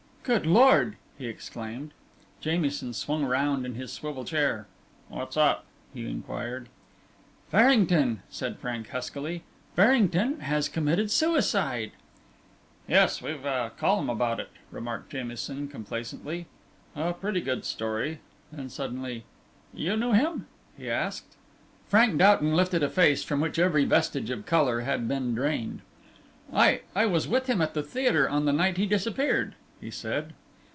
[0.23, 1.95] "Good Lord!" he exclaimed.
[2.41, 4.67] Jamieson swung round in his swivel chair.
[5.09, 6.69] "What's up?" he inquired.
[7.49, 9.41] "Farrington!" said Frank, huskily.
[9.75, 11.93] "Farrington has committed suicide!"
[12.87, 16.45] "Yes, we've a column about it," remarked Jamieson, complacently.
[16.95, 18.19] "A pretty good story."
[18.51, 19.23] Then suddenly:
[19.73, 20.45] "You knew him?"
[20.77, 21.35] he asked.
[21.87, 25.81] Frank Doughton lifted a face from which every vestige of colour had been drained.
[26.53, 30.31] "I I was with him at the theatre on the night he disappeared," he said.